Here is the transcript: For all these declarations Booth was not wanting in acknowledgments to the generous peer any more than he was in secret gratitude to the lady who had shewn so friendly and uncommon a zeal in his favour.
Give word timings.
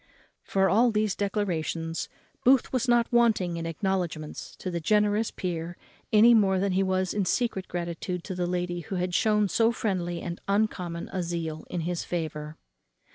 For 0.41 0.67
all 0.67 0.89
these 0.89 1.13
declarations 1.15 2.09
Booth 2.43 2.73
was 2.73 2.87
not 2.87 3.13
wanting 3.13 3.57
in 3.57 3.67
acknowledgments 3.67 4.55
to 4.55 4.71
the 4.71 4.79
generous 4.79 5.29
peer 5.29 5.77
any 6.11 6.33
more 6.33 6.57
than 6.57 6.71
he 6.71 6.81
was 6.81 7.13
in 7.13 7.25
secret 7.25 7.67
gratitude 7.67 8.23
to 8.23 8.33
the 8.33 8.47
lady 8.47 8.79
who 8.79 8.95
had 8.95 9.13
shewn 9.13 9.47
so 9.47 9.71
friendly 9.71 10.19
and 10.19 10.41
uncommon 10.47 11.07
a 11.13 11.21
zeal 11.21 11.67
in 11.69 11.81
his 11.81 12.03
favour. 12.03 12.57